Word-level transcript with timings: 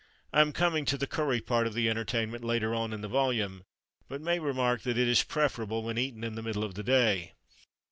I 0.33 0.41
am 0.41 0.51
coming 0.51 0.83
to 0.85 0.97
the 0.97 1.05
"curry" 1.05 1.41
part 1.41 1.67
of 1.67 1.75
the 1.75 1.87
entertainment 1.87 2.43
later 2.43 2.73
on 2.73 2.91
in 2.91 3.01
the 3.01 3.07
volume, 3.07 3.65
but 4.09 4.19
may 4.19 4.39
remark 4.39 4.81
that 4.81 4.97
it 4.97 5.07
is 5.07 5.21
preferable 5.21 5.83
when 5.83 5.99
eaten 5.99 6.23
in 6.23 6.33
the 6.33 6.41
middle 6.41 6.63
of 6.63 6.73
the 6.73 6.81
day. 6.81 7.33